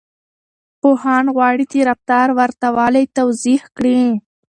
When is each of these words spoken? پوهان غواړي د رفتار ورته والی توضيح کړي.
پوهان 0.81 1.25
غواړي 1.35 1.65
د 1.71 1.73
رفتار 1.89 2.27
ورته 2.39 2.67
والی 2.77 3.05
توضيح 3.17 3.61
کړي. 3.77 4.01